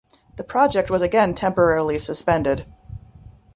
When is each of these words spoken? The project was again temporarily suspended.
The 0.37 0.43
project 0.43 0.89
was 0.89 1.03
again 1.03 1.35
temporarily 1.35 1.99
suspended. 1.99 2.65